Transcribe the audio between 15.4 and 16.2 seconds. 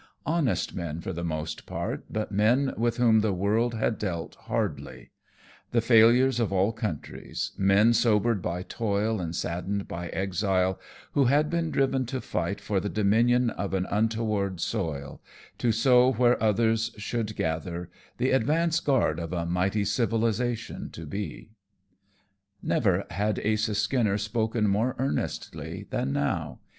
to sow